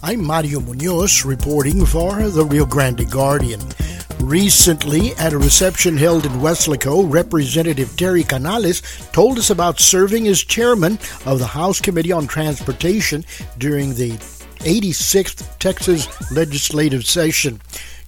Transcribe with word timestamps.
I'm 0.00 0.24
Mario 0.24 0.60
Munoz 0.60 1.24
reporting 1.24 1.84
for 1.84 2.22
the 2.28 2.44
Rio 2.44 2.64
Grande 2.64 3.10
Guardian. 3.10 3.60
Recently, 4.20 5.12
at 5.16 5.32
a 5.32 5.38
reception 5.38 5.96
held 5.96 6.24
in 6.24 6.32
Weslaco, 6.32 7.12
Representative 7.12 7.96
Terry 7.96 8.22
Canales 8.22 8.80
told 9.10 9.38
us 9.38 9.50
about 9.50 9.80
serving 9.80 10.28
as 10.28 10.44
chairman 10.44 11.00
of 11.26 11.40
the 11.40 11.48
House 11.48 11.80
Committee 11.80 12.12
on 12.12 12.28
Transportation 12.28 13.24
during 13.58 13.94
the 13.94 14.12
86th 14.60 15.58
Texas 15.58 16.06
legislative 16.30 17.04
session. 17.04 17.60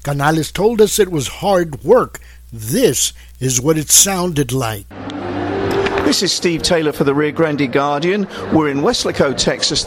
Canales 0.04 0.52
told 0.52 0.80
us 0.80 1.00
it 1.00 1.10
was 1.10 1.26
hard 1.26 1.82
work. 1.82 2.20
This 2.52 3.12
is 3.40 3.60
what 3.60 3.76
it 3.76 3.90
sounded 3.90 4.52
like. 4.52 4.86
This 6.10 6.24
is 6.24 6.32
Steve 6.32 6.64
Taylor 6.64 6.90
for 6.90 7.04
the 7.04 7.14
Rio 7.14 7.30
Grande 7.30 7.72
Guardian. 7.72 8.26
We're 8.52 8.70
in 8.70 8.78
Weslaco, 8.78 9.32
Texas. 9.32 9.84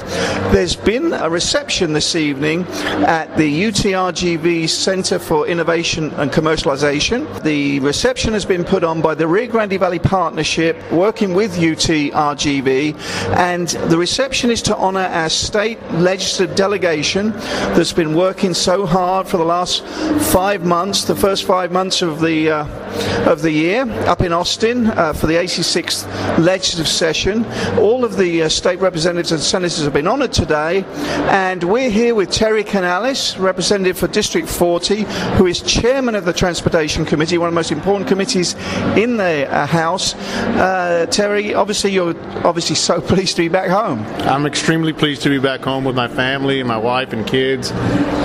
There's 0.54 0.74
been 0.74 1.12
a 1.12 1.30
reception 1.30 1.92
this 1.92 2.16
evening 2.16 2.62
at 3.04 3.36
the 3.36 3.64
UTRGV 3.64 4.70
Center 4.70 5.20
for 5.20 5.46
Innovation 5.48 6.12
and 6.12 6.32
Commercialization. 6.32 7.44
The 7.44 7.82
reception 7.82 8.32
has 8.32 8.46
been 8.46 8.64
put 8.64 8.86
on 8.86 9.02
by 9.02 9.16
the 9.16 9.28
Rio 9.28 9.52
Grande 9.52 9.78
Valley 9.78 10.00
Partnership 10.00 10.78
working 10.94 11.34
with 11.34 11.58
UTRGV, 11.58 12.96
and 13.36 13.68
the 13.92 13.98
reception 13.98 14.50
is 14.50 14.62
to 14.62 14.78
honor 14.78 15.02
our 15.02 15.28
state 15.28 15.78
legislative 15.92 16.56
delegation 16.56 17.32
that's 17.32 17.92
been 17.92 18.16
working 18.16 18.54
so 18.54 18.86
hard 18.86 19.28
for 19.28 19.36
the 19.36 19.44
last 19.44 19.86
five 20.32 20.64
months, 20.64 21.04
the 21.04 21.18
first 21.18 21.44
five 21.44 21.74
months 21.74 22.02
of 22.02 22.22
the 22.22 22.50
uh, 22.50 23.30
of 23.30 23.42
the 23.42 23.52
year, 23.52 23.86
up 24.08 24.22
in 24.22 24.32
Austin 24.32 24.88
uh, 24.88 25.12
for 25.12 25.28
the 25.28 25.34
86th 25.34 26.13
legislative 26.40 26.88
session. 26.88 27.46
All 27.78 28.04
of 28.04 28.18
the 28.18 28.44
uh, 28.44 28.50
state 28.50 28.80
representatives 28.80 29.32
and 29.32 29.42
senators 29.42 29.84
have 29.84 29.94
been 29.94 30.08
honoured 30.08 30.34
today, 30.34 30.84
and 31.30 31.64
we're 31.64 31.90
here 31.90 32.16
with 32.16 32.32
Terry 32.32 32.64
Canales, 32.64 33.38
representative 33.38 33.98
for 33.98 34.08
District 34.08 34.48
40, 34.48 35.04
who 35.38 35.48
is 35.48 35.62
chairman 35.62 36.16
of 36.16 36.26
the 36.26 36.34
Transportation 36.34 37.06
Committee, 37.06 37.38
one 37.38 37.48
of 37.48 37.54
the 37.54 37.56
most 37.56 37.72
important 37.72 38.08
committees 38.08 38.56
in 38.98 39.18
the 39.18 39.48
uh, 39.50 39.66
House. 39.66 40.16
Uh, 40.16 41.06
Terry, 41.10 41.54
obviously 41.54 41.92
you're 41.92 42.16
obviously 42.46 42.76
so 42.76 43.02
pleased 43.14 43.36
to 43.36 43.44
be 43.44 43.48
back 43.48 43.70
home. 43.70 44.00
I'm 44.28 44.46
extremely 44.46 44.94
pleased 44.94 45.22
to 45.24 45.30
be 45.30 45.40
back 45.40 45.62
home 45.62 45.84
with 45.84 45.96
my 45.96 46.08
family 46.08 46.60
and 46.60 46.68
my 46.68 46.78
wife 46.78 47.14
and 47.14 47.26
kids. 47.26 47.72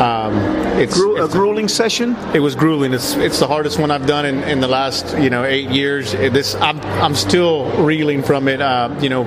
Um, 0.01 0.35
it's, 0.79 0.95
Gru- 0.95 1.23
it's, 1.23 1.35
a 1.35 1.37
grueling 1.37 1.69
session. 1.69 2.17
It 2.35 2.41
was 2.41 2.55
grueling. 2.55 2.93
It's 2.93 3.15
it's 3.15 3.39
the 3.39 3.47
hardest 3.47 3.79
one 3.79 3.91
I've 3.91 4.07
done 4.07 4.27
in, 4.27 4.43
in 4.45 4.61
the 4.61 4.69
last 4.69 5.17
you 5.19 5.31
know 5.31 5.45
eight 5.45 5.71
years. 5.71 6.13
This 6.13 6.55
I'm 6.57 6.81
I'm 6.81 7.15
still 7.15 7.71
reeling 7.85 8.23
from 8.23 8.49
it. 8.49 8.61
Uh, 8.61 8.95
you 9.01 9.09
know, 9.09 9.25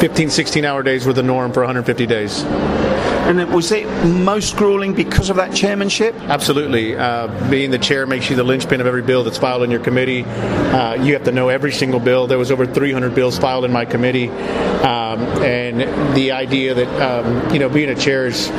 15, 0.00 0.30
16 0.30 0.64
hour 0.64 0.82
days 0.82 1.06
were 1.06 1.12
the 1.12 1.22
norm 1.22 1.52
for 1.52 1.60
150 1.60 2.06
days. 2.06 2.44
And 3.24 3.38
was 3.54 3.72
it 3.72 3.86
most 4.06 4.54
grueling 4.54 4.92
because 4.92 5.30
of 5.30 5.36
that 5.36 5.54
chairmanship? 5.54 6.14
Absolutely. 6.14 6.94
Uh, 6.94 7.48
being 7.48 7.70
the 7.70 7.78
chair 7.78 8.06
makes 8.06 8.28
you 8.28 8.36
the 8.36 8.42
linchpin 8.42 8.82
of 8.82 8.86
every 8.86 9.00
bill 9.00 9.24
that's 9.24 9.38
filed 9.38 9.62
in 9.62 9.70
your 9.70 9.80
committee. 9.80 10.24
Uh, 10.24 11.02
you 11.02 11.14
have 11.14 11.24
to 11.24 11.32
know 11.32 11.48
every 11.48 11.72
single 11.72 12.00
bill. 12.00 12.26
There 12.26 12.36
was 12.36 12.50
over 12.50 12.66
300 12.66 13.14
bills 13.14 13.38
filed 13.38 13.64
in 13.64 13.72
my 13.72 13.86
committee, 13.86 14.28
um, 14.28 15.20
and 15.42 16.14
the 16.14 16.32
idea 16.32 16.74
that 16.74 17.00
um, 17.00 17.50
you 17.50 17.58
know 17.58 17.70
being 17.70 17.88
a 17.88 17.94
chair 17.94 18.26
is 18.26 18.50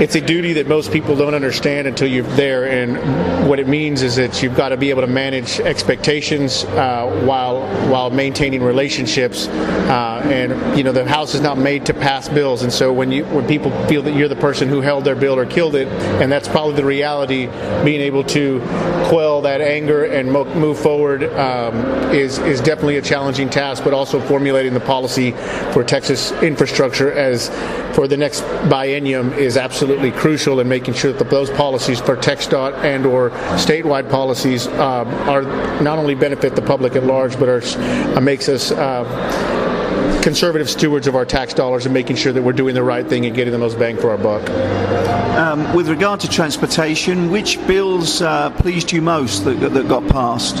it's 0.00 0.14
a 0.14 0.20
duty 0.20 0.54
that 0.54 0.66
most 0.66 0.92
people 0.92 1.14
don't 1.14 1.34
understand 1.34 1.86
until 1.86 2.08
you're 2.08 2.24
there. 2.24 2.66
And 2.70 3.46
what 3.46 3.60
it 3.60 3.68
means 3.68 4.00
is 4.00 4.16
that 4.16 4.42
you've 4.42 4.56
got 4.56 4.70
to 4.70 4.78
be 4.78 4.88
able 4.88 5.02
to 5.02 5.06
manage 5.06 5.60
expectations 5.60 6.64
uh, 6.64 7.22
while 7.26 7.60
while 7.90 8.08
maintaining 8.08 8.62
relationships. 8.62 9.46
Uh, 9.48 10.22
and 10.24 10.78
you 10.78 10.84
know 10.84 10.92
the 10.92 11.06
house 11.06 11.34
is 11.34 11.42
not 11.42 11.58
made 11.58 11.84
to 11.84 11.92
pass 11.92 12.28
bills, 12.30 12.62
and 12.62 12.72
so 12.72 12.92
when 12.92 13.12
you 13.12 13.26
when 13.26 13.46
people 13.46 13.70
feel 13.88 14.02
that 14.02 14.14
you're 14.14 14.28
the 14.28 14.36
person 14.36 14.68
who 14.68 14.80
held 14.80 15.04
their 15.04 15.16
bill 15.16 15.38
or 15.38 15.44
killed 15.44 15.74
it, 15.74 15.88
and 16.22 16.32
that's 16.32 16.48
probably 16.48 16.74
the 16.74 16.84
reality, 16.84 17.46
being 17.84 18.00
able 18.00 18.24
to 18.24 18.60
quell 19.08 19.42
that 19.42 19.60
anger 19.60 20.04
and 20.04 20.32
mo- 20.32 20.54
move 20.54 20.78
forward 20.78 21.24
um, 21.34 21.74
is 22.14 22.38
is 22.38 22.60
definitely 22.60 22.96
a 22.96 23.02
challenging 23.02 23.50
task. 23.50 23.84
But 23.84 23.92
also 23.92 24.18
formulating 24.18 24.72
the 24.72 24.80
policy 24.80 25.32
for 25.72 25.84
Texas 25.84 26.32
infrastructure 26.40 27.12
as 27.12 27.50
for 27.94 28.08
the 28.08 28.16
next 28.16 28.42
biennium 28.70 29.36
is 29.36 29.56
absolutely 29.56 29.89
crucial 30.10 30.60
in 30.60 30.68
making 30.68 30.94
sure 30.94 31.12
that 31.12 31.30
those 31.30 31.50
policies 31.50 32.00
for 32.00 32.16
TxDOT 32.16 32.74
and 32.84 33.06
or 33.06 33.30
statewide 33.56 34.10
policies 34.10 34.66
uh, 34.66 35.04
are 35.28 35.42
not 35.82 35.98
only 35.98 36.14
benefit 36.14 36.54
the 36.54 36.62
public 36.62 36.96
at 36.96 37.04
large, 37.04 37.38
but 37.38 37.48
are, 37.48 37.62
uh, 38.16 38.20
makes 38.20 38.48
us 38.48 38.70
uh, 38.72 39.04
conservative 40.22 40.68
stewards 40.68 41.06
of 41.06 41.14
our 41.14 41.24
tax 41.24 41.54
dollars 41.54 41.86
and 41.86 41.94
making 41.94 42.16
sure 42.16 42.32
that 42.32 42.42
we're 42.42 42.52
doing 42.52 42.74
the 42.74 42.82
right 42.82 43.06
thing 43.06 43.26
and 43.26 43.34
getting 43.34 43.52
the 43.52 43.58
most 43.58 43.78
bang 43.78 43.96
for 43.96 44.10
our 44.10 44.18
buck. 44.18 44.48
Um, 45.38 45.74
with 45.74 45.88
regard 45.88 46.20
to 46.20 46.28
transportation, 46.28 47.30
which 47.30 47.64
bills 47.66 48.20
uh, 48.20 48.50
pleased 48.50 48.92
you 48.92 49.00
most 49.00 49.44
that, 49.44 49.54
that 49.72 49.88
got 49.88 50.06
passed? 50.08 50.56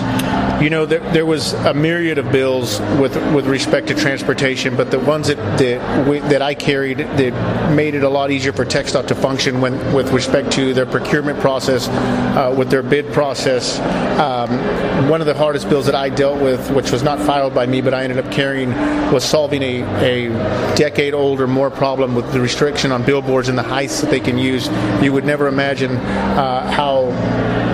You 0.62 0.70
know, 0.70 0.86
there, 0.86 1.00
there, 1.12 1.26
was 1.26 1.52
a 1.52 1.74
myriad 1.74 2.18
of 2.18 2.30
bills 2.30 2.80
with 2.98 3.16
with 3.34 3.46
respect 3.46 3.88
to 3.88 3.94
transportation, 3.94 4.76
but 4.76 4.90
the 4.90 4.98
ones 4.98 5.28
that 5.28 5.36
that, 5.58 6.06
we, 6.06 6.20
that 6.20 6.42
I 6.42 6.54
carried 6.54 6.98
that 6.98 7.74
made 7.74 7.94
it 7.94 8.02
a 8.02 8.08
lot 8.08 8.30
easier 8.30 8.52
for 8.52 8.64
TxDOT 8.64 9.06
to 9.08 9.14
function 9.14 9.60
when, 9.60 9.72
with 9.92 10.12
respect 10.12 10.52
to 10.52 10.72
their 10.72 10.86
procurement 10.86 11.40
process, 11.40 11.88
uh, 11.88 12.54
with 12.56 12.70
their 12.70 12.82
bid 12.82 13.12
process. 13.12 13.80
Um, 14.20 15.08
one 15.08 15.20
of 15.20 15.26
the 15.26 15.34
hardest 15.34 15.68
bills 15.68 15.86
that 15.86 15.94
I 15.94 16.08
dealt 16.08 16.40
with, 16.40 16.70
which 16.70 16.92
was 16.92 17.02
not 17.02 17.18
filed 17.20 17.54
by 17.54 17.66
me, 17.66 17.80
but 17.80 17.94
I 17.94 18.04
ended 18.04 18.18
up 18.24 18.30
carrying, 18.30 18.70
was 19.12 19.24
solving 19.24 19.49
a, 19.58 19.82
a 19.82 20.28
decade 20.76 21.14
old 21.14 21.40
or 21.40 21.46
more 21.46 21.70
problem 21.70 22.14
with 22.14 22.32
the 22.32 22.40
restriction 22.40 22.92
on 22.92 23.04
billboards 23.04 23.48
and 23.48 23.58
the 23.58 23.62
heights 23.62 24.00
that 24.00 24.10
they 24.10 24.20
can 24.20 24.38
use 24.38 24.68
you 25.02 25.12
would 25.12 25.24
never 25.24 25.48
imagine 25.48 25.96
uh, 25.96 26.70
how 26.70 27.10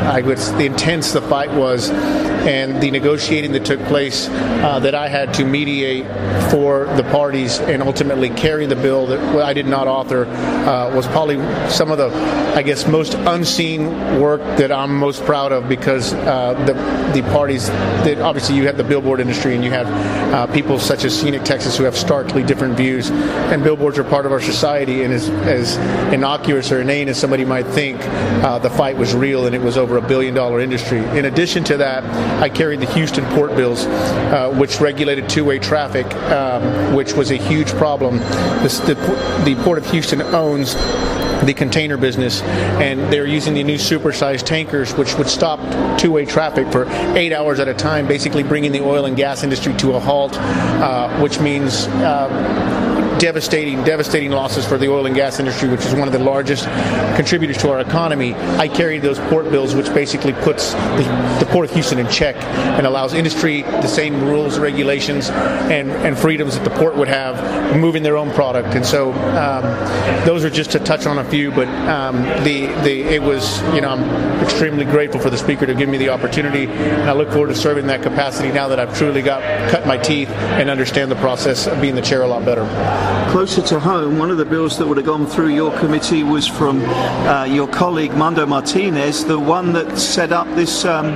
I 0.07 0.21
guess 0.21 0.51
the 0.53 0.67
intense 0.67 1.13
the 1.13 1.21
fight 1.21 1.53
was 1.53 1.91
and 1.91 2.81
the 2.81 2.93
negotiating 2.93 3.51
that 3.53 3.65
took 3.65 3.81
place 3.87 4.29
uh, 4.29 4.79
that 4.79 4.95
I 4.95 5.09
had 5.09 5.35
to 5.35 5.45
mediate 5.45 6.07
for 6.51 6.85
the 6.97 7.03
parties 7.11 7.59
and 7.59 7.83
ultimately 7.83 8.31
carry 8.31 8.67
the 8.67 8.77
bill 8.77 9.07
that 9.09 9.21
I 9.43 9.53
did 9.53 9.67
not 9.67 9.89
author 9.89 10.27
uh, 10.27 10.95
was 10.95 11.09
probably 11.09 11.37
some 11.69 11.91
of 11.91 11.99
the, 11.99 12.09
I 12.55 12.63
guess, 12.63 12.87
most 12.87 13.15
unseen 13.15 14.21
work 14.21 14.41
that 14.59 14.71
I'm 14.71 14.97
most 14.97 15.25
proud 15.25 15.51
of 15.51 15.69
because 15.69 16.15
uh, 16.15 16.55
the 16.67 16.75
the 17.21 17.23
parties 17.31 17.69
that 17.69 18.19
obviously 18.21 18.57
you 18.57 18.67
have 18.67 18.77
the 18.77 18.85
billboard 18.85 19.21
industry 19.21 19.55
and 19.55 19.65
you 19.65 19.71
have 19.71 19.87
uh, 20.35 20.47
people 20.53 20.79
such 20.79 21.05
as 21.05 21.19
Scenic 21.19 21.45
Texas 21.45 21.77
who 21.77 21.85
have 21.85 21.97
starkly 21.97 22.43
different 22.43 22.77
views 22.77 23.11
and 23.11 23.63
billboards 23.65 23.99
are 23.99 24.05
part 24.05 24.27
of 24.27 24.33
our 24.33 24.41
society 24.41 25.03
and 25.03 25.13
as, 25.13 25.29
as 25.29 25.77
innocuous 26.13 26.71
or 26.71 26.81
inane 26.81 27.09
as 27.09 27.19
somebody 27.19 27.45
might 27.45 27.67
think, 27.67 28.01
uh, 28.45 28.59
the 28.59 28.71
fight 28.71 28.97
was 28.97 29.15
real 29.15 29.47
and 29.47 29.55
it 29.55 29.63
was 29.63 29.77
over 29.79 29.96
a 29.97 30.07
billion 30.07 30.35
dollar 30.35 30.61
industry. 30.61 30.99
In 31.19 31.25
addition 31.25 31.65
to 31.65 31.77
that, 31.79 32.05
I 32.43 32.49
carried 32.49 32.81
the 32.81 32.93
Houston 32.93 33.25
port 33.35 33.55
bills, 33.57 33.87
uh, 33.87 34.55
which 34.59 34.81
regulated 34.81 35.29
two-way 35.29 35.59
traffic, 35.59 36.07
um, 36.31 36.95
which 36.95 37.15
was 37.15 37.31
a 37.31 37.37
huge 37.37 37.69
problem. 37.73 38.19
This, 38.63 38.79
the, 38.81 38.95
the 39.45 39.57
Port 39.63 39.79
of 39.79 39.91
Houston 39.91 40.23
owns 40.23 40.75
the 41.45 41.55
container 41.55 41.97
business, 41.97 42.43
and 42.43 43.13
they're 43.13 43.27
using 43.27 43.55
the 43.55 43.63
new 43.63 43.77
supersized 43.77 44.45
tankers, 44.45 44.95
which 44.95 45.15
would 45.17 45.29
stop 45.29 45.61
two-way 45.99 46.25
traffic 46.25 46.71
for 46.73 46.87
eight 47.17 47.33
hours 47.33 47.61
at 47.61 47.69
a 47.69 47.75
time, 47.75 48.07
basically 48.07 48.43
bringing 48.43 48.73
the 48.73 48.83
oil 48.83 49.05
and 49.05 49.17
gas 49.17 49.43
industry 49.43 49.75
to 49.75 49.95
a 49.95 50.01
halt, 50.01 50.37
uh, 50.39 51.21
which 51.21 51.41
means. 51.41 51.87
Uh, 51.89 52.96
devastating, 53.19 53.83
devastating 53.85 54.31
losses 54.31 54.67
for 54.67 54.79
the 54.79 54.89
oil 54.89 55.07
and 55.07 55.15
gas 55.15 55.39
industry, 55.39 55.69
which 55.69 55.85
is 55.87 55.95
one 55.95 56.07
of 56.07 56.13
the 56.13 56.19
largest 56.19 56.65
contributors 57.17 57.57
to 57.59 57.71
our 57.71 57.81
economy. 57.81 58.35
I 58.35 58.69
carried 58.69 59.03
those 59.03 59.19
port 59.19 59.51
bills, 59.51 59.75
which 59.75 59.87
basically 59.95 60.33
puts 60.35 60.73
the, 60.73 61.37
the 61.41 61.47
Port 61.51 61.69
of 61.69 61.75
Houston 61.75 61.99
in 61.99 62.09
check 62.09 62.37
and 62.37 62.87
allows 62.87 63.15
industry 63.15 63.63
the 63.63 63.87
same 63.87 64.23
rules, 64.25 64.59
regulations, 64.59 65.31
and, 65.31 65.91
and 65.91 66.19
freedoms 66.19 66.59
that 66.59 66.65
the 66.65 66.77
port 66.77 66.97
would 66.97 67.09
have 67.09 67.77
moving 67.77 68.03
their 68.03 68.17
own 68.17 68.31
product. 68.33 68.75
And 68.75 68.85
so 68.85 69.13
um, 69.13 69.63
those 70.27 70.45
are 70.45 70.51
just 70.51 70.73
to 70.73 70.79
touch 70.79 71.07
on 71.07 71.19
a 71.19 71.25
few, 71.25 71.51
but 71.51 71.69
um, 71.89 72.23
the, 72.45 72.67
the 72.85 73.03
it 73.07 73.23
was, 73.23 73.63
you 73.75 73.81
know, 73.81 73.89
I'm 73.91 74.43
extremely 74.43 74.85
grateful 74.85 75.21
for 75.21 75.31
the 75.31 75.39
speaker 75.39 75.67
to 75.67 75.75
give 75.75 75.89
me 75.89 75.99
the 75.99 76.11
opportunity, 76.11 76.67
and 76.67 77.09
I 77.09 77.13
look 77.13 77.31
forward 77.31 77.49
to 77.49 77.55
serving 77.55 77.87
in 77.87 77.89
that 77.89 78.03
capacity 78.03 78.51
now 78.51 78.69
that 78.69 78.81
I've 78.81 78.97
truly 78.97 79.23
got 79.23 79.43
cut 79.71 79.87
my 79.87 79.97
teeth 79.97 80.29
and 80.29 80.69
understand 80.69 81.11
the 81.11 81.17
process 81.17 81.67
of 81.67 81.81
being 81.81 81.95
the 81.95 82.03
chair 82.03 82.23
a 82.23 82.27
lot 82.27 82.45
better. 82.45 82.65
Closer 83.31 83.63
to 83.63 83.79
home, 83.79 84.19
one 84.19 84.31
of 84.31 84.39
the 84.39 84.45
bills 84.45 84.79
that 84.79 84.87
would 84.87 84.97
have 84.97 85.07
gone 85.07 85.27
through 85.27 85.55
your 85.55 85.77
committee 85.79 86.23
was 86.23 86.47
from 86.47 86.83
uh, 86.85 87.45
your 87.45 87.69
colleague 87.69 88.15
Mando 88.15 88.47
Martinez, 88.47 89.25
the 89.25 89.39
one 89.39 89.73
that 89.75 89.99
set 89.99 90.33
up 90.33 90.47
this 90.55 90.85
um, 90.85 91.15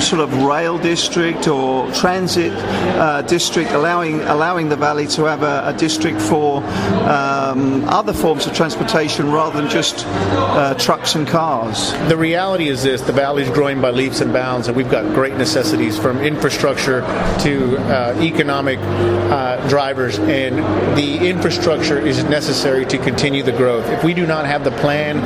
sort 0.00 0.22
of 0.22 0.32
rail 0.42 0.78
district 0.78 1.46
or 1.46 1.90
transit 1.92 2.52
uh, 2.98 3.22
district, 3.22 3.70
allowing 3.72 4.22
allowing 4.22 4.68
the 4.68 4.76
valley 4.76 5.06
to 5.08 5.24
have 5.24 5.42
a, 5.42 5.68
a 5.68 5.72
district 5.74 6.20
for 6.20 6.62
um, 7.04 7.84
other 7.88 8.12
forms 8.12 8.46
of 8.46 8.54
transportation 8.54 9.30
rather 9.30 9.60
than 9.60 9.70
just 9.70 10.06
uh, 10.06 10.74
trucks 10.74 11.14
and 11.14 11.28
cars. 11.28 11.92
The 12.08 12.16
reality 12.16 12.68
is 12.68 12.82
this: 12.82 13.02
the 13.02 13.12
valley 13.12 13.42
is 13.42 13.50
growing 13.50 13.80
by 13.80 13.90
leaps 13.90 14.20
and 14.20 14.32
bounds, 14.32 14.68
and 14.68 14.76
we've 14.76 14.90
got 14.90 15.04
great 15.14 15.34
necessities 15.34 15.98
from 15.98 16.18
infrastructure 16.20 17.02
to 17.40 17.76
uh, 17.78 18.18
economic 18.20 18.78
uh, 18.80 19.68
drivers, 19.68 20.18
and 20.18 20.58
the 20.96 21.03
the 21.04 21.28
infrastructure 21.28 21.98
is 21.98 22.24
necessary 22.24 22.86
to 22.86 22.96
continue 22.98 23.42
the 23.42 23.52
growth. 23.52 23.86
If 23.90 24.02
we 24.04 24.14
do 24.14 24.26
not 24.26 24.46
have 24.46 24.64
the 24.64 24.70
plan 24.70 25.18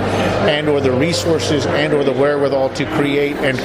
and 0.49 0.69
or 0.69 0.81
the 0.81 0.91
resources 0.91 1.67
and 1.67 1.93
or 1.93 2.03
the 2.03 2.13
wherewithal 2.13 2.71
to 2.71 2.85
create 2.97 3.37
and 3.37 3.57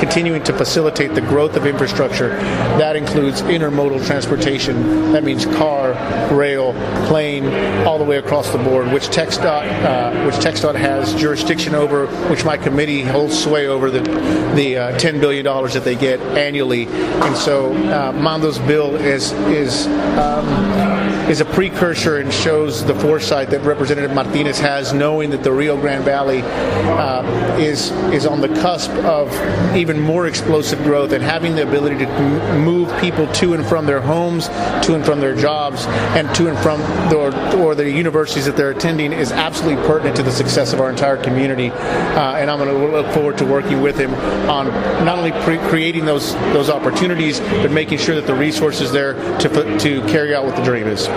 continuing 0.00 0.42
to 0.42 0.52
facilitate 0.52 1.14
the 1.14 1.20
growth 1.20 1.54
of 1.54 1.64
infrastructure, 1.64 2.30
that 2.78 2.96
includes 2.96 3.42
intermodal 3.42 4.04
transportation. 4.04 5.12
That 5.12 5.22
means 5.22 5.46
car, 5.46 5.92
rail, 6.34 6.72
plane, 7.06 7.46
all 7.86 7.98
the 7.98 8.04
way 8.04 8.16
across 8.16 8.50
the 8.50 8.58
board, 8.58 8.90
which 8.92 9.04
TxDOT, 9.04 9.84
uh, 9.84 10.24
which 10.26 10.36
TxDOT 10.36 10.74
has 10.74 11.14
jurisdiction 11.14 11.74
over, 11.74 12.06
which 12.28 12.44
my 12.44 12.56
committee 12.56 13.02
holds 13.02 13.40
sway 13.40 13.68
over 13.68 13.90
the 13.90 14.00
the 14.56 14.76
uh, 14.76 14.98
$10 14.98 15.20
billion 15.20 15.44
that 15.44 15.82
they 15.84 15.94
get 15.94 16.20
annually. 16.20 16.86
And 16.86 17.36
so 17.36 17.72
uh, 17.72 18.12
Mando's 18.12 18.58
bill 18.58 18.96
is 18.96 19.32
is 19.32 19.86
um, 20.18 21.11
is 21.28 21.40
a 21.40 21.44
precursor 21.44 22.18
and 22.18 22.32
shows 22.32 22.84
the 22.84 22.94
foresight 22.94 23.50
that 23.50 23.60
Representative 23.62 24.12
Martinez 24.12 24.58
has, 24.58 24.92
knowing 24.92 25.30
that 25.30 25.42
the 25.42 25.52
Rio 25.52 25.80
Grande 25.80 26.04
Valley 26.04 26.42
uh, 26.42 27.56
is 27.58 27.90
is 28.12 28.26
on 28.26 28.40
the 28.40 28.48
cusp 28.48 28.90
of 29.04 29.32
even 29.76 30.00
more 30.00 30.26
explosive 30.26 30.82
growth 30.82 31.12
and 31.12 31.22
having 31.22 31.54
the 31.54 31.62
ability 31.62 31.98
to 31.98 32.58
move 32.58 32.88
people 33.00 33.26
to 33.34 33.54
and 33.54 33.64
from 33.64 33.86
their 33.86 34.00
homes, 34.00 34.48
to 34.84 34.94
and 34.94 35.04
from 35.04 35.20
their 35.20 35.34
jobs, 35.34 35.86
and 36.16 36.32
to 36.34 36.48
and 36.48 36.58
from 36.58 36.80
the, 37.08 37.16
or, 37.16 37.56
or 37.56 37.74
the 37.74 37.88
universities 37.88 38.44
that 38.46 38.56
they're 38.56 38.70
attending 38.70 39.12
is 39.12 39.32
absolutely 39.32 39.82
pertinent 39.86 40.16
to 40.16 40.22
the 40.22 40.32
success 40.32 40.72
of 40.72 40.80
our 40.80 40.90
entire 40.90 41.16
community. 41.16 41.70
Uh, 41.70 42.36
and 42.36 42.50
I'm 42.50 42.58
going 42.58 42.70
to 42.70 42.96
look 42.96 43.12
forward 43.14 43.38
to 43.38 43.46
working 43.46 43.80
with 43.80 43.98
him 43.98 44.12
on 44.48 44.66
not 45.04 45.18
only 45.18 45.32
pre- 45.42 45.58
creating 45.68 46.04
those 46.04 46.34
those 46.52 46.68
opportunities, 46.68 47.40
but 47.40 47.70
making 47.70 47.98
sure 47.98 48.14
that 48.14 48.26
the 48.26 48.34
resources 48.34 48.92
there 48.92 49.14
to 49.38 49.78
to 49.78 50.00
carry 50.08 50.34
out 50.34 50.44
what 50.44 50.56
the 50.56 50.64
dream 50.64 50.86
is. 50.86 51.08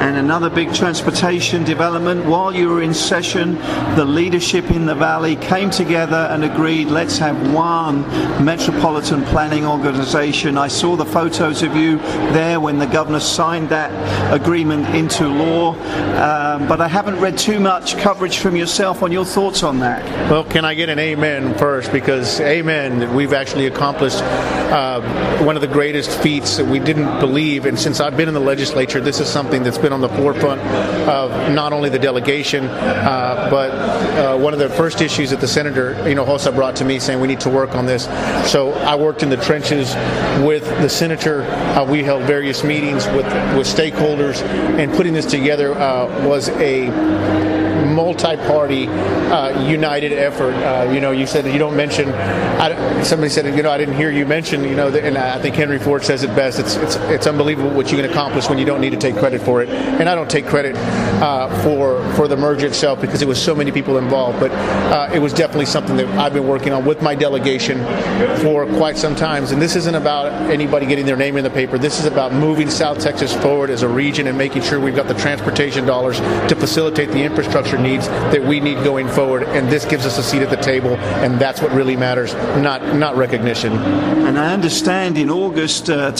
And 0.00 0.16
another 0.16 0.48
big 0.48 0.72
transportation 0.72 1.62
development. 1.62 2.24
While 2.24 2.54
you 2.54 2.70
were 2.70 2.80
in 2.80 2.94
session, 2.94 3.56
the 3.96 4.04
leadership 4.04 4.70
in 4.70 4.86
the 4.86 4.94
valley 4.94 5.36
came 5.36 5.68
together 5.68 6.16
and 6.30 6.42
agreed 6.42 6.88
let's 6.88 7.18
have 7.18 7.52
one 7.52 8.00
metropolitan 8.42 9.22
planning 9.24 9.66
organization. 9.66 10.56
I 10.56 10.68
saw 10.68 10.96
the 10.96 11.04
photos 11.04 11.62
of 11.62 11.76
you 11.76 11.98
there 12.32 12.60
when 12.60 12.78
the 12.78 12.86
governor 12.86 13.20
signed 13.20 13.68
that 13.68 13.90
agreement 14.32 14.86
into 14.94 15.28
law, 15.28 15.74
um, 15.74 16.66
but 16.66 16.80
I 16.80 16.88
haven't 16.88 17.20
read 17.20 17.36
too 17.36 17.60
much 17.60 17.98
coverage 17.98 18.38
from 18.38 18.56
yourself 18.56 19.02
on 19.02 19.12
your 19.12 19.26
thoughts 19.26 19.62
on 19.62 19.80
that. 19.80 20.02
Well, 20.30 20.44
can 20.44 20.64
I 20.64 20.72
get 20.72 20.88
an 20.88 20.98
amen 20.98 21.58
first? 21.58 21.92
Because 21.92 22.40
amen, 22.40 23.14
we've 23.14 23.34
actually 23.34 23.66
accomplished 23.66 24.22
uh, 24.22 25.02
one 25.44 25.56
of 25.56 25.60
the 25.60 25.68
greatest 25.68 26.10
feats 26.22 26.56
that 26.56 26.66
we 26.66 26.78
didn't 26.78 27.20
believe, 27.20 27.66
and 27.66 27.78
since 27.78 28.00
I've 28.00 28.16
been 28.16 28.28
in 28.28 28.34
the 28.34 28.40
legislature, 28.40 29.00
this 29.00 29.20
is 29.20 29.28
something 29.28 29.39
that's 29.48 29.78
been 29.78 29.92
on 29.92 30.00
the 30.00 30.08
forefront 30.10 30.60
of 31.08 31.30
not 31.52 31.72
only 31.72 31.88
the 31.88 31.98
delegation, 31.98 32.64
uh, 32.66 33.48
but 33.50 33.70
uh, 33.70 34.38
one 34.38 34.52
of 34.52 34.58
the 34.58 34.68
first 34.68 35.00
issues 35.00 35.30
that 35.30 35.40
the 35.40 35.48
senator, 35.48 35.96
you 36.08 36.14
know, 36.14 36.24
Hinojosa 36.24 36.54
brought 36.54 36.76
to 36.76 36.84
me 36.84 36.98
saying 36.98 37.20
we 37.20 37.28
need 37.28 37.40
to 37.40 37.50
work 37.50 37.74
on 37.74 37.86
this. 37.86 38.04
So 38.50 38.72
I 38.72 38.94
worked 38.94 39.22
in 39.22 39.30
the 39.30 39.36
trenches 39.36 39.94
with 40.44 40.64
the 40.80 40.88
senator. 40.88 41.42
Uh, 41.42 41.84
we 41.84 42.02
held 42.02 42.24
various 42.24 42.64
meetings 42.64 43.06
with 43.08 43.26
with 43.56 43.66
stakeholders, 43.66 44.42
and 44.78 44.92
putting 44.92 45.12
this 45.12 45.26
together 45.26 45.74
uh, 45.74 46.26
was 46.26 46.48
a 46.50 46.88
multi-party 47.90 48.86
uh, 48.88 49.68
united 49.68 50.12
effort. 50.12 50.54
Uh, 50.54 50.90
you 50.92 51.00
know, 51.00 51.10
you 51.10 51.26
said 51.26 51.46
you 51.46 51.58
don't 51.58 51.76
mention. 51.76 52.08
I, 52.10 53.02
somebody 53.02 53.30
said, 53.30 53.54
you 53.56 53.62
know, 53.62 53.70
I 53.70 53.78
didn't 53.78 53.96
hear 53.96 54.10
you 54.10 54.26
mention. 54.26 54.64
You 54.64 54.74
know, 54.74 54.88
and 54.88 55.16
I 55.16 55.40
think 55.40 55.54
Henry 55.54 55.78
Ford 55.78 56.04
says 56.04 56.22
it 56.22 56.34
best. 56.36 56.58
It's 56.58 56.76
it's 56.76 56.96
it's 56.96 57.26
unbelievable 57.26 57.70
what 57.70 57.90
you 57.90 57.96
can 57.96 58.10
accomplish 58.10 58.48
when 58.48 58.58
you 58.58 58.64
don't 58.64 58.80
need 58.80 58.90
to 58.90 58.98
take 58.98 59.16
credit 59.16 59.29
for 59.38 59.62
it. 59.62 59.68
And 59.68 60.08
I 60.08 60.14
don't 60.14 60.30
take 60.30 60.46
credit 60.46 60.76
uh, 60.76 61.48
for 61.62 62.00
for 62.14 62.28
the 62.28 62.36
merger 62.36 62.66
itself 62.66 63.00
because 63.00 63.22
it 63.22 63.28
was 63.28 63.40
so 63.42 63.54
many 63.54 63.70
people 63.70 63.98
involved. 63.98 64.40
But 64.40 64.50
uh, 64.52 65.10
it 65.12 65.18
was 65.18 65.32
definitely 65.32 65.66
something 65.66 65.96
that 65.96 66.06
I've 66.18 66.32
been 66.32 66.46
working 66.46 66.72
on 66.72 66.84
with 66.84 67.02
my 67.02 67.14
delegation 67.14 67.78
for 68.38 68.66
quite 68.76 68.96
some 68.96 69.14
time. 69.14 69.44
And 69.44 69.60
this 69.60 69.76
isn't 69.76 69.94
about 69.94 70.32
anybody 70.50 70.86
getting 70.86 71.06
their 71.06 71.16
name 71.16 71.36
in 71.36 71.44
the 71.44 71.50
paper. 71.50 71.78
This 71.78 72.00
is 72.00 72.06
about 72.06 72.32
moving 72.32 72.70
South 72.70 72.98
Texas 72.98 73.34
forward 73.34 73.70
as 73.70 73.82
a 73.82 73.88
region 73.88 74.26
and 74.26 74.36
making 74.36 74.62
sure 74.62 74.80
we've 74.80 74.96
got 74.96 75.08
the 75.08 75.14
transportation 75.14 75.86
dollars 75.86 76.18
to 76.18 76.56
facilitate 76.56 77.10
the 77.10 77.22
infrastructure 77.22 77.78
needs 77.78 78.08
that 78.08 78.42
we 78.42 78.60
need 78.60 78.82
going 78.84 79.08
forward. 79.08 79.44
And 79.44 79.68
this 79.68 79.84
gives 79.84 80.06
us 80.06 80.18
a 80.18 80.22
seat 80.22 80.42
at 80.42 80.50
the 80.50 80.56
table, 80.56 80.96
and 81.22 81.38
that's 81.38 81.60
what 81.62 81.72
really 81.72 81.96
matters, 81.96 82.34
not 82.62 82.96
not 82.96 83.16
recognition. 83.16 83.72
And 83.72 84.38
I 84.38 84.52
understand 84.52 85.18
in 85.18 85.30
August, 85.30 85.90
uh, 85.90 86.12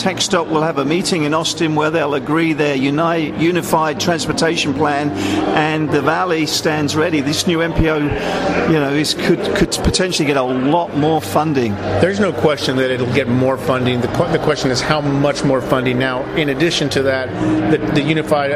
will 0.51 0.63
have 0.63 0.79
a 0.79 0.85
meeting 0.85 1.25
in 1.25 1.35
Austin 1.35 1.75
where 1.75 1.91
they'll 1.91 2.15
agree 2.15 2.53
their 2.53 2.75
uni- 2.75 3.00
unified 3.09 4.01
transportation 4.01 4.75
plan, 4.75 5.11
and 5.57 5.91
the 5.91 6.03
Valley 6.03 6.47
stands 6.47 6.97
ready. 6.97 7.21
This 7.21 7.47
new 7.47 7.59
MPO, 7.59 8.69
you 8.69 8.79
know, 8.79 8.93
is 8.93 9.15
could 9.15 9.41
could 9.57 9.71
potentially 9.83 10.27
get 10.27 10.37
a 10.37 10.43
lot 10.43 10.97
more 10.97 11.21
funding. 11.21 11.75
There's 12.01 12.21
no 12.21 12.33
question 12.33 12.77
that 12.77 12.91
it'll 12.91 13.13
get 13.15 13.29
more 13.29 13.57
funding. 13.57 14.01
The, 14.01 14.09
the 14.33 14.41
question 14.43 14.71
is 14.71 14.81
how 14.81 15.01
much 15.01 15.45
more 15.45 15.61
funding. 15.61 15.99
Now, 15.99 16.25
in 16.35 16.51
addition 16.51 16.89
to 16.91 17.03
that, 17.03 17.29
the, 17.71 17.79
the 17.93 18.03
unified 18.03 18.51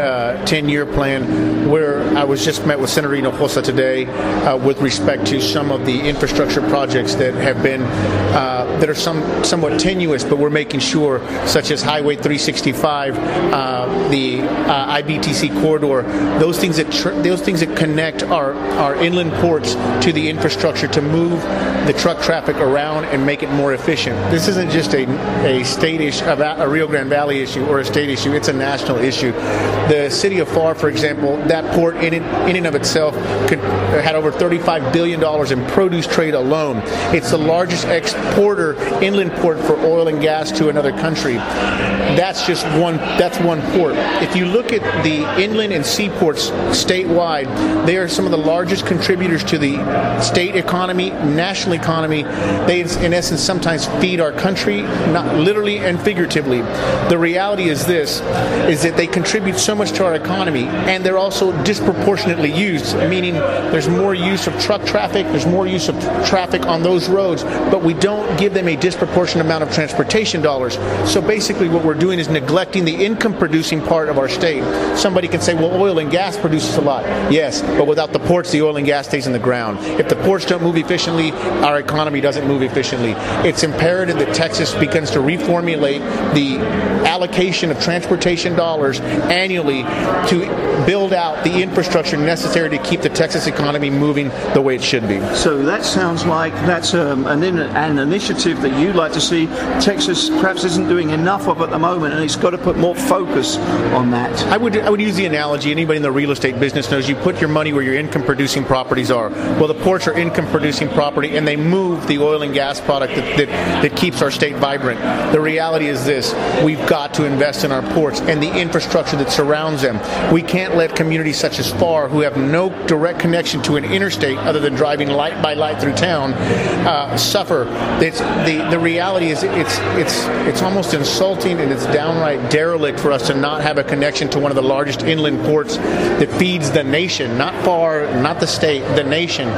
10-year 0.47 0.85
uh, 0.89 0.95
plan, 0.95 1.71
where 1.71 2.03
I 2.17 2.25
was 2.25 2.45
just 2.45 2.67
met 2.67 2.79
with 2.79 2.91
Senator 2.91 3.15
Hinojosa 3.15 3.63
today 3.63 4.07
uh, 4.07 4.57
with 4.57 4.81
respect 4.81 5.27
to 5.27 5.41
some 5.41 5.71
of 5.71 5.85
the 5.87 6.01
infrastructure 6.01 6.61
projects 6.63 7.15
that 7.17 7.35
have 7.35 7.63
been 7.63 7.83
uh, 7.83 8.65
that 8.81 8.89
are 8.89 8.95
some 8.95 9.45
somewhat 9.45 9.79
tenuous, 9.79 10.25
but 10.25 10.39
we're 10.39 10.51
making 10.51 10.81
sure, 10.81 11.21
such 11.47 11.71
as 11.71 11.83
Highway 11.83 12.17
365, 12.17 13.19
uh, 13.19 14.09
uh, 14.43 14.97
IBTC 14.97 15.61
corridor, 15.61 16.03
those 16.39 16.59
things 16.59 16.77
that 16.77 16.91
tr- 16.93 17.11
those 17.23 17.41
things 17.41 17.61
that 17.61 17.77
connect 17.77 18.23
our 18.23 18.55
our 18.55 18.95
inland 18.97 19.33
ports 19.35 19.75
to 20.05 20.13
the 20.13 20.29
infrastructure 20.29 20.89
to 20.89 21.03
move 21.03 21.41
the 21.87 21.95
truck 21.99 22.21
traffic 22.23 22.57
around 22.57 23.05
and 23.07 23.25
make 23.25 23.43
it 23.43 23.51
more 23.51 23.75
efficient. 23.75 24.17
This 24.31 24.49
isn't 24.49 24.71
just 24.71 24.95
a, 24.95 25.05
a 25.45 25.65
state 25.65 26.01
issue, 26.01 26.25
a 26.25 26.69
Rio 26.69 26.87
Grande 26.87 27.11
Valley 27.11 27.41
issue 27.41 27.65
or 27.67 27.81
a 27.81 27.85
state 27.85 28.09
issue. 28.09 28.33
It's 28.33 28.49
a 28.49 28.53
national 28.53 28.99
issue. 28.99 29.33
The 29.33 30.09
city 30.11 30.39
of 30.39 30.49
Pharr, 30.49 30.77
for 30.77 30.89
example, 30.89 31.37
that 31.49 31.65
port 31.75 31.97
in, 31.97 32.15
it, 32.15 32.23
in 32.49 32.57
and 32.57 32.67
of 32.67 32.75
itself 32.75 33.15
could, 33.49 33.59
had 33.59 34.15
over 34.15 34.33
$35 34.33 34.93
billion 34.93 35.23
in 35.53 35.71
produce 35.71 36.07
trade 36.07 36.35
alone. 36.35 36.81
It's 37.15 37.31
the 37.31 37.39
largest 37.39 37.85
exporter, 37.87 38.75
inland 39.03 39.33
port 39.33 39.59
for 39.59 39.77
oil 39.81 40.09
and 40.09 40.23
gas 40.23 40.51
to 40.53 40.69
another 40.71 40.93
country. 40.93 41.35
That's 41.35 42.47
just 42.47 42.65
one. 42.79 42.97
That's 42.97 43.39
one 43.41 43.61
port. 43.73 43.95
If 44.25 44.35
you 44.35 44.47
look 44.47 44.73
at 44.73 44.81
the 45.05 45.21
inland 45.39 45.75
and 45.75 45.85
seaports 45.85 46.49
statewide, 46.49 47.45
they 47.85 47.99
are 47.99 48.09
some 48.09 48.25
of 48.25 48.31
the 48.31 48.39
largest 48.39 48.87
contributors 48.87 49.45
to 49.45 49.59
the 49.59 49.77
state 50.23 50.57
economy, 50.57 51.11
national 51.11 51.75
economy. 51.75 52.23
They, 52.23 52.81
in 52.81 53.13
essence, 53.13 53.43
sometimes 53.43 53.85
feed 54.01 54.21
our 54.21 54.33
country, 54.33 54.81
not 54.81 55.37
literally 55.37 55.79
and 55.79 56.01
figuratively. 56.01 56.63
The 57.11 57.19
reality 57.19 57.69
is 57.69 57.85
this: 57.85 58.23
is 58.67 58.83
that 58.83 58.97
they 58.97 59.07
contribute 59.07 59.59
so 59.59 59.75
much 59.75 59.93
to 59.93 60.07
our 60.07 60.15
economy, 60.15 60.65
and 60.65 61.05
they're 61.05 61.19
also 61.19 61.53
disproportionately 61.63 62.51
used, 62.51 62.97
meaning 62.97 63.35
there's 63.35 63.89
more 63.89 64.15
use 64.15 64.47
of 64.47 64.59
truck 64.59 64.87
traffic, 64.87 65.27
there's 65.27 65.47
more 65.47 65.67
use 65.67 65.91
of 65.91 66.01
traffic 66.25 66.65
on 66.65 66.83
those 66.83 67.11
roads, 67.11 67.45
but 67.45 67.83
we 67.83 67.93
don't 67.93 68.39
give 68.39 68.55
them 68.55 68.69
a 68.69 68.77
disproportionate 68.77 69.45
amount 69.45 69.63
of 69.63 69.71
transportation 69.71 70.41
dollars. 70.41 70.79
So 71.05 71.21
basically, 71.21 71.69
what 71.69 71.85
we're 71.85 71.93
doing 71.93 72.19
is 72.19 72.31
neglecting 72.31 72.87
the 72.87 73.05
income 73.05 73.37
producing 73.37 73.83
part 73.83 74.09
of 74.09 74.14
our 74.19 74.29
state. 74.29 74.63
Somebody 74.97 75.29
can 75.29 75.41
say, 75.41 75.55
well, 75.55 75.75
oil 75.81 75.99
and 75.99 76.11
gas 76.11 76.37
produces 76.37 76.77
a 76.77 76.81
lot. 76.81 77.05
Yes, 77.33 77.63
but 77.63 77.87
without 77.87 78.13
the 78.13 78.19
ports, 78.19 78.51
the 78.51 78.63
oil 78.63 78.77
and 78.77 78.87
gas 78.87 79.07
stays 79.07 79.27
in 79.27 79.33
the 79.33 79.39
ground. 79.39 79.79
If 80.01 80.09
the 80.09 80.17
ports 80.17 80.45
don't 80.47 80.63
move 80.63 80.77
efficiently, 80.77 81.33
our 81.33 81.79
economy 81.79 82.21
doesn't 82.21 82.47
move 82.47 82.63
efficiently. 82.63 83.13
It's 83.49 83.63
imperative 83.63 84.19
that 84.19 84.35
Texas 84.35 84.75
begins 84.75 85.11
to 85.13 85.19
reformulate 85.19 86.01
the 86.35 86.59
allocation 87.07 87.71
of 87.71 87.81
transportation 87.81 88.55
dollars 88.55 89.01
annually 89.01 89.83
to 90.29 90.85
build 90.87 91.13
out 91.13 91.45
the 91.45 91.63
infrastructure 91.63 92.17
necessary 92.17 92.69
to 92.71 92.79
keep 92.79 93.01
the 93.01 93.09
Texas 93.09 93.47
economy 93.47 93.91
moving 93.91 94.29
the 94.53 94.61
way 94.61 94.75
it 94.75 94.83
should 94.83 95.07
be. 95.09 95.19
So 95.35 95.63
that 95.63 95.85
sounds 95.85 96.25
like 96.27 96.53
that's 96.67 96.95
um, 96.95 97.27
an, 97.27 97.43
an 97.43 97.99
initiative 97.99 98.61
that 98.63 98.79
you'd 98.81 98.97
like 98.97 99.13
to 99.13 99.21
see 99.21 99.47
Texas 99.81 100.29
perhaps 100.29 100.65
isn't 100.65 100.89
doing 100.89 101.11
enough 101.11 101.49
of 101.49 101.61
at 101.61 101.71
the 101.71 101.79
moment, 101.79 102.15
and 102.15 102.23
it's 102.23 102.37
got 102.37 102.51
to 102.51 102.59
put 102.59 102.77
more 102.77 102.95
focus 102.95 103.57
on 103.95 104.04
that. 104.11 104.43
I 104.47 104.57
would 104.57 104.77
I 104.77 104.91
would 104.91 105.01
use 105.01 105.17
the 105.17 105.27
analogy. 105.27 105.71
Anybody 105.71 105.97
in 105.97 106.03
the 106.03 106.13
real 106.13 106.31
estate 106.31 106.59
business 106.61 106.91
knows 106.91 107.09
you 107.09 107.17
put 107.17 107.41
your 107.41 107.49
money 107.49 107.73
where 107.73 107.83
your 107.83 107.95
income 107.95 108.23
producing 108.23 108.65
properties 108.65 109.11
are. 109.11 109.31
Well, 109.31 109.69
the 109.69 109.75
ports 109.75 110.07
are 110.07 110.17
income 110.17 110.47
producing 110.49 110.89
property, 110.89 111.37
and 111.37 111.47
they 111.47 111.57
move 111.57 112.07
the 112.07 112.19
oil 112.19 112.43
and 112.43 112.55
gas 112.55 112.81
product 112.81 113.15
that, 113.15 113.37
that, 113.37 113.83
that 113.83 113.97
keeps 113.97 114.23
our 114.23 114.31
state 114.31 114.57
vibrant. 114.57 115.01
The 115.33 115.41
reality 115.41 115.87
is 115.87 116.05
this: 116.05 116.35
we've 116.63 116.87
got 116.89 117.15
to 117.15 117.25
invest 117.25 117.65
in 117.65 117.73
our 117.73 117.83
ports 117.95 118.21
and 118.21 118.43
the 118.43 118.51
infrastructure 118.51 119.17
that 119.17 119.31
surrounds 119.31 119.83
them. 119.83 119.99
We 120.33 120.43
can't 120.43 120.77
let 120.77 120.97
communities 120.97 121.39
such 121.39 121.59
as 121.59 121.73
Pharr, 121.73 122.09
who 122.09 122.21
have 122.21 122.37
no 122.37 122.71
direct 122.87 123.19
connection 123.19 123.63
to 123.63 123.77
an 123.77 123.85
interstate 123.85 124.39
other 124.39 124.61
than 124.61 124.75
driving 124.75 125.09
light 125.09 125.43
by 125.43 125.55
light 125.55 125.81
through 125.81 125.95
town, 125.95 126.33
uh, 126.33 127.17
suffer. 127.17 127.67
It's, 128.03 128.21
the 128.21 128.67
the 128.71 128.79
reality 128.79 129.31
is 129.31 129.43
it's 129.43 129.79
it's 129.97 130.25
it's 130.49 130.63
almost 130.63 130.95
insulting 130.95 131.61
and 131.61 131.73
it's 131.73 131.87
downright 131.87 132.51
derelict 132.51 132.99
for 132.99 133.13
us 133.13 133.27
to 133.27 133.35
not 133.35 133.63
have 133.63 133.79
a 133.79 133.85
connection 133.95 134.29
to 134.29 134.41
one 134.41 134.51
of 134.51 134.57
the 134.57 134.63
largest 134.63 135.03
inland 135.03 135.39
ports 135.45 135.77
that 135.77 136.29
feeds 136.33 136.73
the 136.73 136.83
nation, 136.83 137.39
not 137.39 137.55
Pharr, 137.65 138.21
not 138.21 138.41
the 138.41 138.47
state, 138.47 138.81
the 138.97 139.05
nation. 139.05 139.49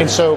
And 0.00 0.10
so 0.10 0.36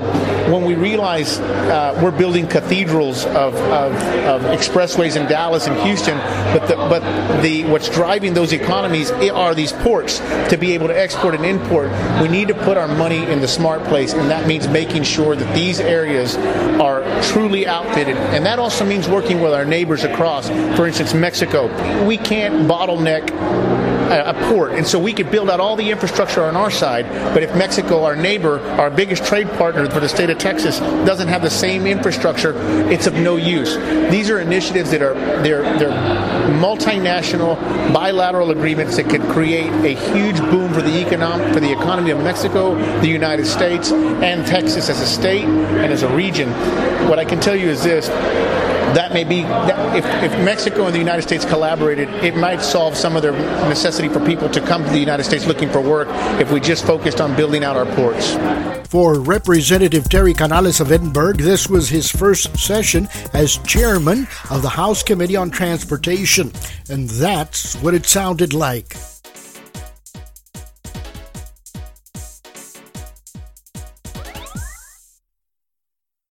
when 0.49 0.63
we 0.63 0.75
realize 0.75 1.39
uh, 1.39 1.99
we're 2.01 2.17
building 2.17 2.47
cathedrals 2.47 3.25
of, 3.25 3.55
of, 3.55 3.93
of, 3.93 4.41
expressways 4.57 5.17
in 5.19 5.27
Dallas 5.27 5.67
and 5.67 5.77
Houston, 5.81 6.17
but 6.53 6.67
the, 6.67 6.75
but 6.75 7.41
the 7.41 7.65
what's 7.65 7.89
driving 7.89 8.33
those 8.33 8.53
economies 8.53 9.11
are 9.11 9.53
these 9.53 9.73
ports 9.73 10.19
to 10.49 10.57
be 10.57 10.73
able 10.73 10.87
to 10.87 10.97
export 10.97 11.35
and 11.35 11.45
import. 11.45 11.91
We 12.21 12.29
need 12.29 12.47
to 12.47 12.53
put 12.53 12.77
our 12.77 12.87
money 12.87 13.29
in 13.29 13.41
the 13.41 13.47
smart 13.47 13.83
place, 13.83 14.13
and 14.13 14.29
that 14.29 14.47
means 14.47 14.69
making 14.69 15.03
sure 15.03 15.35
that 15.35 15.53
these 15.53 15.81
areas 15.81 16.37
are 16.79 17.03
truly 17.23 17.67
outfitted. 17.67 18.15
And 18.15 18.45
that 18.45 18.57
also 18.57 18.85
means 18.85 19.09
working 19.09 19.41
with 19.41 19.53
our 19.53 19.65
neighbors 19.65 20.05
across. 20.05 20.47
For 20.77 20.87
instance, 20.87 21.13
Mexico. 21.13 21.67
We 22.05 22.17
can't 22.17 22.67
bottleneck 22.69 23.29
a, 24.09 24.33
port. 24.49 24.71
And 24.71 24.85
so 24.85 24.99
we 24.99 25.13
could 25.13 25.29
build 25.31 25.49
out 25.49 25.59
all 25.59 25.75
the 25.75 25.91
infrastructure 25.91 26.43
on 26.43 26.55
our 26.55 26.71
side, 26.71 27.07
but 27.33 27.43
if 27.43 27.55
Mexico, 27.55 28.03
our 28.03 28.15
neighbor, 28.15 28.59
our 28.71 28.89
biggest 28.89 29.25
trade 29.25 29.49
partner 29.51 29.89
for 29.89 29.99
the 29.99 30.09
state 30.09 30.29
of 30.29 30.37
Texas, 30.37 30.79
doesn't 30.79 31.27
have 31.27 31.41
the 31.41 31.49
same 31.49 31.85
infrastructure, 31.85 32.53
it's 32.91 33.07
of 33.07 33.13
no 33.13 33.35
use. 33.35 33.75
These 34.11 34.29
are 34.29 34.39
initiatives 34.39 34.91
that 34.91 35.01
are 35.01 35.13
they're 35.41 35.63
they're 35.77 35.91
multinational 36.59 37.55
bilateral 37.93 38.51
agreements 38.51 38.97
that 38.97 39.09
could 39.09 39.21
create 39.23 39.71
a 39.85 39.99
huge 40.13 40.37
boom 40.51 40.73
for 40.73 40.81
the 40.81 41.01
economic 41.05 41.53
for 41.53 41.59
the 41.59 41.71
economy 41.71 42.11
of 42.11 42.19
Mexico, 42.19 42.75
the 43.01 43.07
United 43.07 43.45
States, 43.45 43.91
and 43.91 44.45
Texas 44.45 44.89
as 44.89 44.99
a 45.01 45.05
state 45.05 45.45
and 45.45 45.91
as 45.91 46.03
a 46.03 46.09
region. 46.15 46.49
What 47.07 47.19
I 47.19 47.25
can 47.25 47.39
tell 47.39 47.55
you 47.55 47.69
is 47.69 47.83
this 47.83 48.09
that 48.95 49.13
may 49.13 49.23
be 49.23 49.43
that 49.43 49.95
if, 49.95 50.05
if 50.23 50.31
Mexico 50.43 50.85
and 50.85 50.93
the 50.93 50.99
United 50.99 51.21
States 51.21 51.45
collaborated, 51.45 52.09
it 52.23 52.35
might 52.35 52.61
solve 52.61 52.95
some 52.95 53.15
of 53.15 53.21
the 53.21 53.31
necessity 53.67 54.09
for 54.09 54.23
people 54.25 54.49
to 54.49 54.61
come 54.61 54.83
to 54.83 54.89
the 54.89 54.99
United 54.99 55.23
States 55.23 55.45
looking 55.45 55.69
for 55.69 55.81
work 55.81 56.07
if 56.39 56.51
we 56.51 56.59
just 56.59 56.85
focused 56.85 57.21
on 57.21 57.35
building 57.35 57.63
out 57.63 57.75
our 57.75 57.85
ports. 57.95 58.37
For 58.87 59.19
Representative 59.19 60.09
Terry 60.09 60.33
Canales 60.33 60.79
of 60.79 60.91
Edinburg, 60.91 61.37
this 61.37 61.69
was 61.69 61.89
his 61.89 62.09
first 62.09 62.57
session 62.57 63.07
as 63.33 63.57
chairman 63.59 64.27
of 64.49 64.61
the 64.61 64.69
House 64.69 65.03
Committee 65.03 65.35
on 65.35 65.51
Transportation, 65.51 66.51
and 66.89 67.07
that's 67.09 67.75
what 67.83 67.93
it 67.93 68.05
sounded 68.05 68.53
like. 68.53 68.95